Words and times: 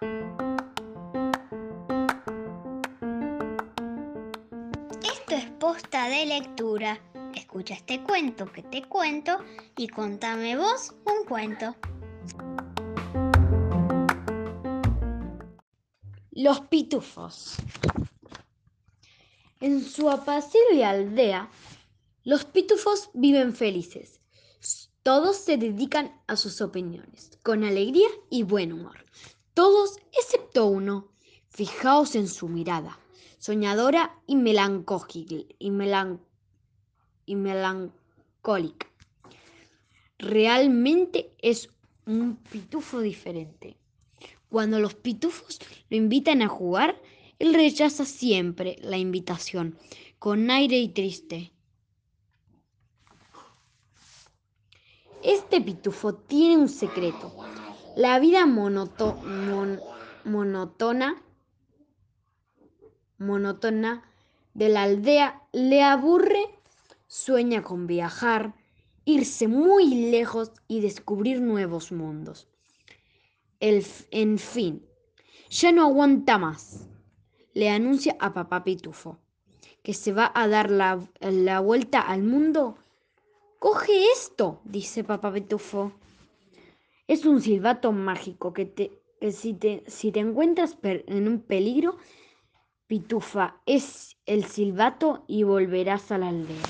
Esto 0.00 0.14
es 5.28 5.44
posta 5.58 6.08
de 6.08 6.24
lectura. 6.24 6.98
Escucha 7.34 7.74
este 7.74 8.02
cuento 8.02 8.50
que 8.50 8.62
te 8.62 8.82
cuento 8.84 9.44
y 9.76 9.88
contame 9.88 10.56
vos 10.56 10.94
un 11.04 11.26
cuento. 11.28 11.76
Los 16.30 16.62
pitufos. 16.62 17.56
En 19.60 19.84
su 19.84 20.08
apacible 20.08 20.82
aldea, 20.82 21.50
los 22.24 22.46
pitufos 22.46 23.10
viven 23.12 23.54
felices. 23.54 24.22
Todos 25.02 25.36
se 25.36 25.58
dedican 25.58 26.18
a 26.26 26.36
sus 26.36 26.62
opiniones, 26.62 27.38
con 27.42 27.64
alegría 27.64 28.08
y 28.30 28.44
buen 28.44 28.72
humor. 28.72 29.04
Todos 29.60 29.98
excepto 30.18 30.64
uno. 30.64 31.08
Fijaos 31.50 32.14
en 32.14 32.28
su 32.28 32.48
mirada, 32.48 32.98
soñadora 33.38 34.18
y 34.26 34.36
melancólica. 34.36 35.34
Y, 35.58 35.70
melancólica. 37.36 38.86
Realmente 40.18 41.34
es 41.42 41.68
un 42.06 42.36
pitufo 42.36 43.00
diferente. 43.00 43.76
Cuando 44.48 44.80
los 44.80 44.94
pitufos 44.94 45.58
lo 45.90 45.96
invitan 45.98 46.40
a 46.40 46.48
jugar, 46.48 46.98
él 47.38 47.52
rechaza 47.52 48.06
siempre 48.06 48.78
la 48.80 48.96
invitación, 48.96 49.78
con 50.18 50.50
aire 50.50 50.78
y 50.78 50.88
triste. 50.88 51.52
Este 55.22 55.60
pitufo 55.60 56.14
tiene 56.14 56.56
un 56.56 56.70
secreto. 56.70 57.30
La 57.96 58.18
vida 58.18 58.46
monótona, 58.46 59.22
monótona 63.18 64.04
de 64.54 64.68
la 64.68 64.82
aldea 64.82 65.42
le 65.52 65.82
aburre, 65.82 66.44
sueña 67.06 67.62
con 67.62 67.86
viajar, 67.86 68.54
irse 69.04 69.48
muy 69.48 70.10
lejos 70.10 70.52
y 70.68 70.80
descubrir 70.80 71.40
nuevos 71.40 71.92
mundos. 71.92 72.48
El, 73.58 73.84
en 74.10 74.38
fin, 74.38 74.86
ya 75.48 75.72
no 75.72 75.84
aguanta 75.84 76.38
más. 76.38 76.86
Le 77.52 77.68
anuncia 77.68 78.16
a 78.20 78.32
papá 78.32 78.62
Pitufo 78.64 79.18
que 79.82 79.94
se 79.94 80.12
va 80.12 80.30
a 80.34 80.46
dar 80.48 80.70
la, 80.70 81.00
la 81.20 81.60
vuelta 81.60 82.00
al 82.00 82.22
mundo. 82.22 82.76
Coge 83.58 84.06
esto, 84.12 84.60
dice 84.64 85.04
papá 85.04 85.32
Pitufo. 85.32 85.92
Es 87.10 87.26
un 87.26 87.40
silbato 87.40 87.90
mágico 87.90 88.52
que, 88.52 88.66
te, 88.66 89.02
que 89.20 89.32
si, 89.32 89.52
te, 89.52 89.82
si 89.88 90.12
te 90.12 90.20
encuentras 90.20 90.78
en 90.84 91.26
un 91.26 91.40
peligro, 91.40 91.96
Pitufa 92.86 93.60
es 93.66 94.16
el 94.26 94.44
silbato 94.44 95.24
y 95.26 95.42
volverás 95.42 96.12
a 96.12 96.18
la 96.18 96.28
aldea. 96.28 96.62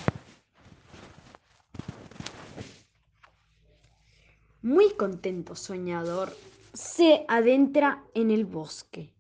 Muy 4.63 4.95
contento, 4.95 5.55
soñador, 5.55 6.35
se 6.73 7.27
adentra 7.29 8.03
en 8.15 8.31
el 8.31 8.47
bosque. 8.47 9.13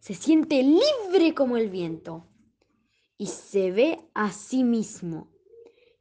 Se 0.00 0.14
siente 0.14 0.64
libre 0.64 1.32
como 1.32 1.56
el 1.56 1.70
viento 1.70 2.26
y 3.16 3.28
se 3.28 3.70
ve 3.70 4.00
a 4.14 4.32
sí 4.32 4.64
mismo, 4.64 5.30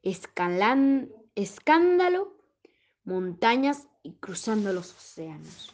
escalan, 0.01 1.11
escándalo, 1.35 2.35
montañas 3.03 3.89
y 4.05 4.11
cruzando 4.13 4.71
los 4.71 4.93
océanos. 4.93 5.73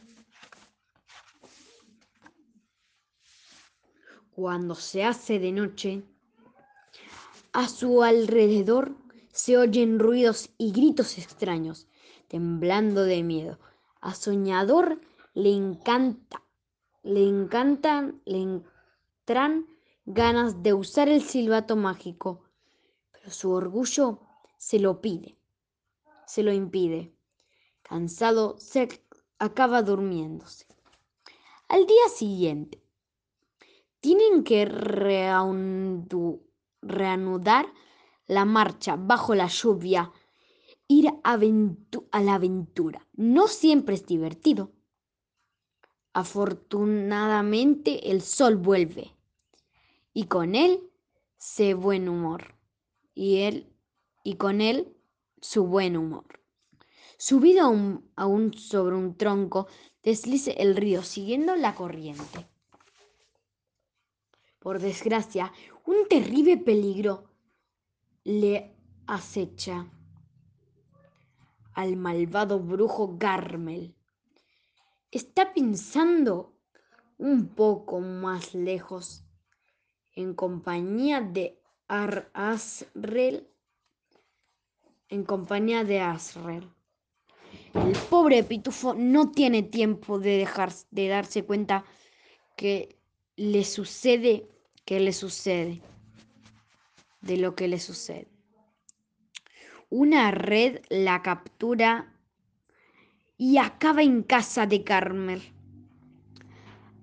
Cuando 4.34 4.74
se 4.74 5.04
hace 5.04 5.38
de 5.38 5.52
noche, 5.52 6.04
a 7.52 7.68
su 7.68 8.04
alrededor 8.04 8.96
se 9.34 9.58
oyen 9.58 10.00
ruidos 10.00 10.50
y 10.58 10.72
gritos 10.72 11.18
extraños, 11.18 11.88
temblando 12.30 13.04
de 13.04 13.22
miedo. 13.22 13.60
A 14.00 14.16
Soñador 14.16 15.02
le 15.34 15.54
encanta, 15.54 16.42
le 17.04 17.28
encantan, 17.28 18.22
le 18.24 18.38
entran 18.38 19.68
ganas 20.06 20.64
de 20.64 20.74
usar 20.74 21.10
el 21.10 21.22
silbato 21.22 21.76
mágico, 21.76 22.46
pero 23.12 23.30
su 23.30 23.52
orgullo 23.52 24.22
se 24.58 24.80
lo 24.80 25.02
pide, 25.02 25.38
se 26.26 26.44
lo 26.44 26.54
impide. 26.54 27.14
Cansado, 27.92 28.56
se 28.58 28.88
acaba 29.38 29.84
durmiéndose. 29.84 30.66
Al 31.68 31.86
día 31.86 32.08
siguiente, 32.08 32.82
tienen 34.00 34.46
que 34.46 34.64
reanudar 36.82 37.66
la 38.28 38.46
marcha 38.46 38.96
bajo 38.96 39.36
la 39.36 39.48
lluvia, 39.48 40.10
ir 40.88 41.10
a, 41.26 41.38
la 42.22 42.36
aventura. 42.36 43.06
No 43.12 43.50
siempre 43.50 43.96
es 43.96 44.06
divertido. 44.06 44.72
Afortunadamente 46.14 48.10
el 48.10 48.22
sol 48.22 48.56
vuelve 48.56 49.18
y 50.14 50.28
con 50.28 50.56
él 50.56 50.90
se 51.36 51.74
buen 51.74 52.08
humor 52.08 52.56
y 53.14 53.40
él 53.40 53.68
y 54.24 54.36
con 54.36 54.62
él 54.62 54.96
su 55.42 55.66
buen 55.66 55.98
humor. 55.98 56.41
Subido 57.24 57.68
aún, 58.16 58.54
sobre 58.56 58.96
un 58.96 59.16
tronco, 59.16 59.68
deslice 60.02 60.54
el 60.54 60.76
río 60.76 61.04
siguiendo 61.04 61.56
la 61.56 61.76
corriente. 61.76 62.48
Por 64.58 64.80
desgracia, 64.80 65.54
un 65.86 66.08
terrible 66.10 66.58
peligro 66.58 67.30
le 68.24 68.76
acecha 69.06 69.88
al 71.76 71.96
malvado 71.96 72.60
brujo 72.60 73.16
Garmel 73.20 73.96
está 75.12 75.54
pensando 75.54 76.58
un 77.20 77.50
poco 77.50 78.00
más 78.00 78.56
lejos 78.56 79.24
en 80.16 80.34
compañía 80.34 81.22
de 81.22 81.62
Asrel 81.88 83.48
en 85.08 85.24
compañía 85.24 85.84
de 85.84 86.00
Asrel. 86.00 86.81
El 87.74 87.94
pobre 88.10 88.44
pitufo 88.44 88.94
no 88.94 89.32
tiene 89.32 89.64
tiempo 89.64 90.20
de 90.20 90.38
dejar 90.38 90.72
de 90.92 91.08
darse 91.08 91.44
cuenta 91.44 91.86
que 92.58 92.98
le 93.38 93.64
sucede, 93.64 94.48
que 94.86 95.00
le 95.00 95.14
sucede, 95.14 95.82
de 97.22 97.38
lo 97.38 97.56
que 97.56 97.68
le 97.68 97.80
sucede. 97.80 98.28
Una 99.90 100.32
red 100.32 100.82
la 100.90 101.22
captura 101.22 102.14
y 103.38 103.58
acaba 103.58 104.04
en 104.04 104.22
casa 104.24 104.68
de 104.68 104.84
Carmel, 104.84 105.42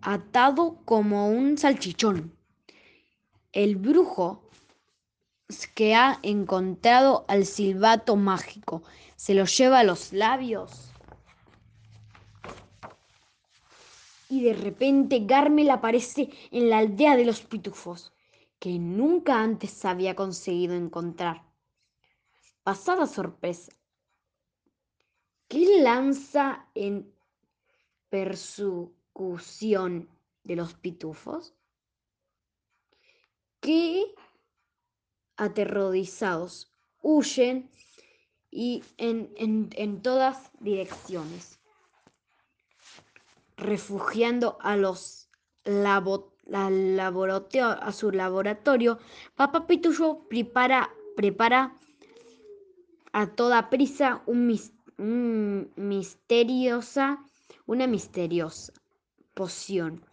atado 0.03 0.81
como 0.85 1.31
un 1.31 1.59
salchichón. 1.59 2.33
El 3.53 3.77
brujo 3.77 4.48
que 5.75 5.95
ha 5.95 6.19
encontrado 6.23 7.25
al 7.29 7.47
silbato 7.47 8.17
mágico 8.17 8.83
se 9.17 9.35
lo 9.35 9.45
lleva 9.45 9.81
a 9.81 9.85
los 9.85 10.13
labios. 10.13 10.93
Y 14.29 14.43
de 14.43 14.53
repente 14.53 15.27
Carmel 15.27 15.71
aparece 15.71 16.31
en 16.51 16.69
la 16.69 16.79
aldea 16.79 17.17
de 17.17 17.25
los 17.25 17.41
pitufos, 17.41 18.13
que 18.59 18.79
nunca 18.79 19.43
antes 19.43 19.85
había 19.85 20.15
conseguido 20.15 20.75
encontrar. 20.75 21.43
Pasada 22.63 23.07
sorpresa, 23.07 23.73
¿Qué 25.49 25.83
lanza 25.83 26.69
en 26.75 27.11
persecución 28.11 30.11
de 30.45 30.57
los 30.57 30.75
pitufos? 30.75 31.55
Que 33.61 34.15
aterrorizados 35.39 36.71
huyen 37.01 37.71
y 38.51 38.85
en, 38.99 40.03
todas 40.03 40.51
direcciones, 40.61 41.59
refugiando 43.57 44.59
a 44.61 44.77
los 44.77 45.31
a 45.65 47.93
su 47.93 48.11
laboratorio, 48.11 48.99
Papá 49.35 49.67
Pitufo 49.67 50.29
prepara, 50.29 50.91
prepara 51.17 51.75
a 53.13 53.27
toda 53.27 53.71
prisa 53.71 54.23
un 54.27 54.47
misterio 54.47 54.79
misteriosa, 54.99 57.25
una 57.67 57.87
misteriosa 57.87 58.73
poción. 59.35 60.05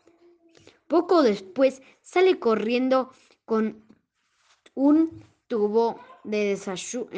Poco 0.88 1.24
después 1.24 1.82
sale 2.02 2.38
corriendo 2.38 3.10
con 3.46 3.84
un 4.76 5.24
tubo 5.48 6.00
de 6.24 6.52
ensayo 6.52 7.10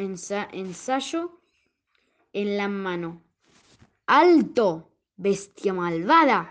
en 2.32 2.56
la 2.56 2.68
mano. 2.68 3.20
¡Alto! 4.06 4.88
Bestia 5.16 5.74
malvada. 5.74 6.50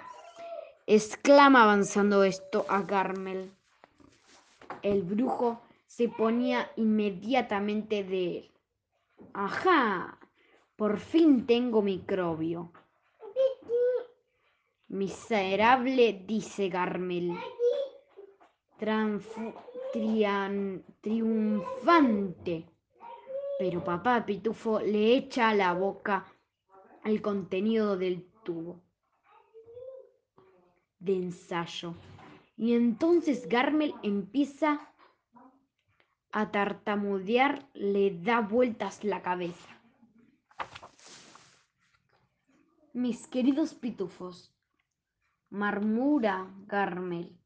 exclama 0.85 1.63
avanzando 1.63 2.23
esto 2.23 2.65
a 2.67 2.81
Garmel. 2.81 3.49
El 4.81 5.03
brujo 5.03 5.61
se 5.85 6.09
ponía 6.09 6.69
inmediatamente 6.75 8.03
de 8.03 8.37
él. 8.37 8.51
¡Ajá! 9.33 10.19
Por 10.75 10.99
fin 10.99 11.47
tengo 11.47 11.81
microbio. 11.81 12.71
Miserable, 14.89 16.23
dice 16.25 16.69
Garmel. 19.93 20.83
triunfante. 21.01 22.65
Pero 23.59 23.83
papá 23.83 24.25
Pitufo 24.25 24.79
le 24.79 25.15
echa 25.15 25.49
a 25.49 25.55
la 25.55 25.73
boca 25.73 26.25
el 27.03 27.21
contenido 27.21 27.97
del 27.97 28.23
tubo 28.43 28.81
de 30.99 31.15
ensayo. 31.15 31.95
Y 32.55 32.73
entonces 32.73 33.47
Garmel 33.47 33.93
empieza 34.03 34.93
a 36.31 36.51
tartamudear, 36.51 37.69
le 37.73 38.19
da 38.19 38.41
vueltas 38.41 39.03
la 39.03 39.21
cabeza. 39.21 39.69
Mis 42.93 43.27
queridos 43.27 43.75
pitufos, 43.75 44.53
marmura 45.49 46.47
Garmel, 46.65 47.37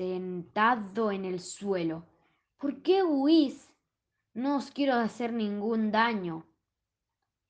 sentado 0.00 1.12
en 1.12 1.26
el 1.26 1.40
suelo. 1.40 2.06
¿Por 2.56 2.80
qué 2.80 3.02
huís? 3.02 3.70
No 4.32 4.56
os 4.56 4.70
quiero 4.70 4.94
hacer 4.94 5.30
ningún 5.30 5.92
daño. 5.92 6.46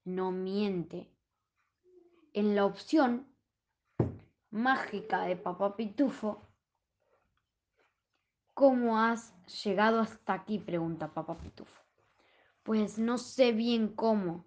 No 0.02 0.32
miente. 0.32 1.08
En 2.32 2.56
la 2.56 2.64
opción 2.66 3.32
mágica 4.50 5.22
de 5.26 5.36
Papá 5.36 5.76
Pitufo. 5.76 6.42
¿Cómo 8.52 8.98
has 8.98 9.32
llegado 9.62 10.00
hasta 10.00 10.32
aquí? 10.32 10.58
pregunta 10.58 11.14
Papá 11.14 11.38
Pitufo. 11.38 11.84
Pues 12.64 12.98
no 12.98 13.16
sé 13.16 13.52
bien 13.52 13.94
cómo. 13.94 14.44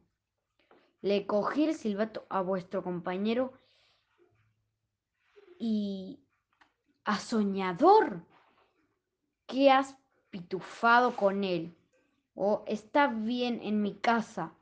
Le 0.99 1.25
cogí 1.25 1.63
el 1.63 1.73
silbato 1.73 2.25
a 2.29 2.41
vuestro 2.41 2.83
compañero 2.83 3.53
y 5.57 6.22
a 7.05 7.19
Soñador. 7.19 8.21
¿Qué 9.47 9.71
has 9.71 9.95
pitufado 10.29 11.15
con 11.15 11.43
él? 11.43 11.75
¿O 12.35 12.63
está 12.67 13.07
bien 13.07 13.59
en 13.61 13.81
mi 13.81 13.95
casa? 13.95 14.53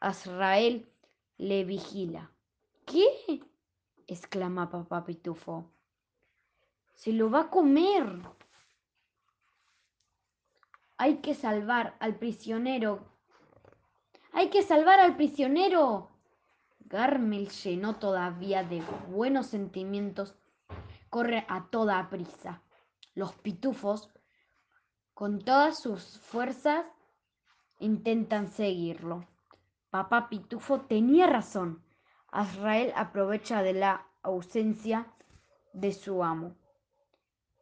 Azrael 0.00 0.88
le 1.38 1.64
vigila. 1.64 2.30
¿Qué? 2.84 3.42
exclama 4.06 4.70
papá 4.70 5.04
Pitufo. 5.04 5.70
Se 6.94 7.12
lo 7.12 7.30
va 7.30 7.42
a 7.42 7.50
comer. 7.50 8.22
Hay 10.96 11.18
que 11.18 11.34
salvar 11.34 11.96
al 12.00 12.16
prisionero. 12.16 13.06
Hay 14.32 14.50
que 14.50 14.62
salvar 14.62 14.98
al 14.98 15.16
prisionero. 15.16 16.08
Garmel, 16.80 17.50
llenó 17.50 17.96
todavía 17.96 18.64
de 18.64 18.82
buenos 19.10 19.46
sentimientos, 19.46 20.34
corre 21.10 21.44
a 21.48 21.66
toda 21.70 22.08
prisa. 22.10 22.62
Los 23.14 23.34
pitufos, 23.34 24.10
con 25.14 25.40
todas 25.40 25.80
sus 25.80 26.20
fuerzas, 26.20 26.86
intentan 27.78 28.48
seguirlo. 28.48 29.26
Papá 29.90 30.28
Pitufo 30.28 30.82
tenía 30.82 31.26
razón. 31.26 31.82
Azrael 32.30 32.92
aprovecha 32.94 33.62
de 33.62 33.72
la 33.72 34.06
ausencia 34.22 35.06
de 35.72 35.92
su 35.92 36.22
amo 36.22 36.54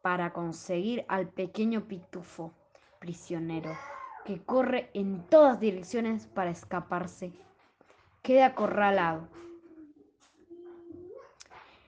para 0.01 0.33
conseguir 0.33 1.05
al 1.07 1.29
pequeño 1.29 1.87
pitufo 1.87 2.53
prisionero 2.99 3.77
que 4.25 4.43
corre 4.43 4.89
en 4.93 5.25
todas 5.27 5.59
direcciones 5.61 6.27
para 6.27 6.51
escaparse. 6.51 7.31
Queda 8.21 8.47
acorralado 8.47 9.29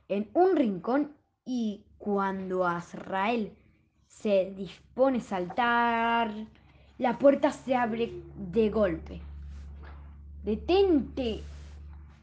en 0.07 0.29
un 0.33 0.55
rincón 0.55 1.18
y 1.51 1.83
cuando 1.97 2.63
Azrael 2.63 3.57
se 4.05 4.53
dispone 4.55 5.17
a 5.17 5.21
saltar, 5.21 6.31
la 6.99 7.17
puerta 7.17 7.51
se 7.51 7.75
abre 7.75 8.21
de 8.35 8.69
golpe. 8.69 9.19
¡Detente! 10.43 11.43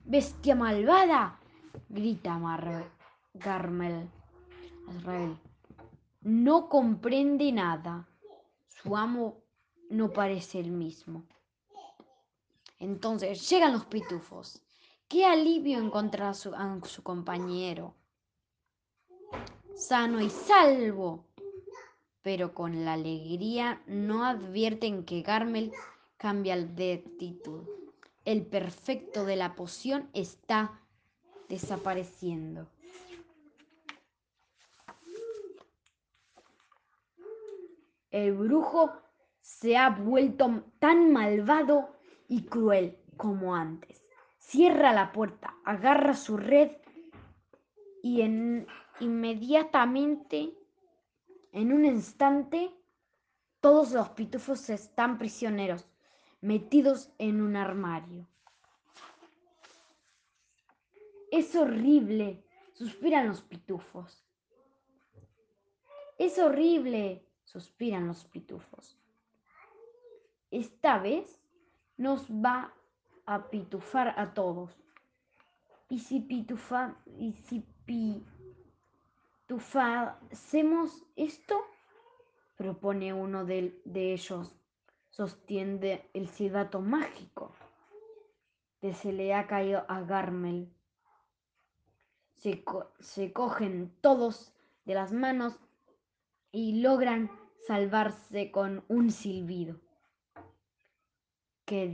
Bestia 0.05 0.55
malvada, 0.55 1.41
grita 1.89 2.39
Garmel. 3.35 4.09
Azrael. 4.91 5.37
No 6.21 6.69
comprende 6.69 7.51
nada. 7.51 8.07
Su 8.69 8.97
amo 8.97 9.43
no 9.91 10.13
parece 10.13 10.61
el 10.61 10.71
mismo. 10.71 11.25
Entonces 12.79 13.51
llegan 13.51 13.73
los 13.73 13.87
pitufos. 13.87 14.63
Qué 15.09 15.27
alivio 15.27 15.81
encontrar 15.81 16.29
a 16.29 16.35
su 16.35 17.03
compañero. 17.03 17.97
Sano 19.77 20.21
y 20.21 20.31
salvo. 20.31 21.27
Pero 22.23 22.55
con 22.55 22.85
la 22.85 22.95
alegría 22.95 23.83
no 23.87 24.25
advierten 24.25 25.05
que 25.05 25.23
Garmel 25.23 25.73
cambia 26.17 26.57
de 26.57 27.05
actitud 27.05 27.77
el 28.27 28.45
perfecto 28.45 29.25
de 29.25 29.37
la 29.37 29.55
poción 29.55 30.11
está 30.13 30.81
desapareciendo. 31.49 32.69
El 38.11 38.33
brujo 38.35 38.91
se 39.41 39.77
ha 39.77 39.91
vuelto 39.91 40.65
tan 40.81 41.13
malvado 41.13 41.97
y 42.29 42.47
cruel 42.47 42.99
como 43.17 43.55
antes. 43.55 44.05
Cierra 44.39 44.93
la 44.93 45.13
puerta, 45.13 45.55
agarra 45.65 46.15
su 46.15 46.37
red 46.37 46.73
y 48.03 48.23
en, 48.23 48.67
inmediatamente, 49.01 50.55
en 51.53 51.73
un 51.73 51.85
instante, 51.85 52.71
todos 53.61 53.93
los 53.93 54.11
pitufos 54.11 54.69
están 54.71 55.19
prisioneros 55.19 55.87
metidos 56.41 57.11
en 57.19 57.41
un 57.41 57.57
armario. 57.57 58.27
Es 61.31 61.55
horrible, 61.57 62.45
suspiran 62.73 63.27
los 63.27 63.43
pitufos. 63.43 64.25
Es 66.19 66.39
horrible, 66.39 67.27
suspiran 67.45 68.07
los 68.07 68.25
pitufos. 68.25 68.99
Esta 70.51 70.99
vez 70.99 71.41
nos 71.97 72.31
va 72.31 72.73
a 73.27 73.51
pitufar 73.51 74.15
a 74.17 74.33
todos. 74.33 74.73
Y 75.89 75.99
si 75.99 76.21
pitufa, 76.21 76.97
y 77.19 77.33
si 77.33 77.61
hacemos 79.49 81.05
esto, 81.17 81.63
propone 82.57 83.13
uno 83.13 83.45
de, 83.45 83.81
de 83.85 84.13
ellos 84.13 84.57
sostiene 85.17 86.11
el 86.13 86.29
silbato 86.29 86.83
mágico 86.83 87.55
que 88.81 88.93
se 88.93 89.13
le 89.13 89.33
ha 89.33 89.47
caído 89.47 89.87
a 89.89 90.03
Garmel. 90.03 90.71
Se, 92.35 92.63
se 93.01 93.33
cogen 93.33 93.97
todos 94.03 94.53
de 94.85 94.93
las 94.95 95.13
manos 95.13 95.59
y 96.53 96.83
logran 96.83 97.31
salvarse 97.67 98.51
con 98.51 98.85
un 98.89 99.11
silbido. 99.11 99.81
Qué 101.65 101.89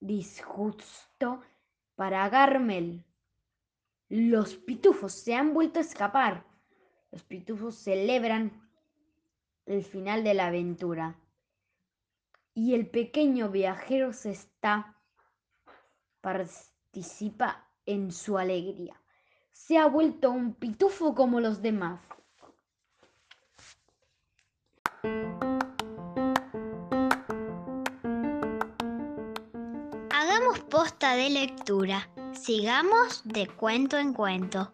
disgusto 0.00 1.42
para 1.96 2.28
Garmel. 2.28 3.04
Los 4.08 4.54
pitufos 4.56 5.12
se 5.12 5.34
han 5.34 5.54
vuelto 5.54 5.78
a 5.78 5.82
escapar. 5.82 6.44
Los 7.10 7.22
pitufos 7.22 7.76
celebran 7.76 8.68
el 9.66 9.82
final 9.82 10.24
de 10.24 10.34
la 10.34 10.48
aventura 10.48 11.18
y 12.54 12.74
el 12.74 12.88
pequeño 12.88 13.50
viajero 13.50 14.12
se 14.12 14.30
está 14.30 14.96
participa 16.20 17.68
en 17.84 18.12
su 18.12 18.38
alegría. 18.38 18.98
Se 19.52 19.76
ha 19.76 19.86
vuelto 19.86 20.30
un 20.30 20.54
pitufo 20.54 21.14
como 21.14 21.40
los 21.40 21.60
demás. 21.60 22.00
Posta 30.70 31.14
de 31.14 31.30
lectura. 31.30 32.08
Sigamos 32.32 33.22
de 33.24 33.46
cuento 33.46 33.98
en 33.98 34.12
cuento. 34.12 34.72